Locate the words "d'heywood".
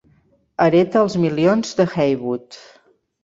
1.81-2.57